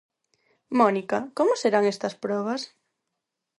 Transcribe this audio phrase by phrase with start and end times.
[0.79, 2.61] Mónica, como serán estas probas?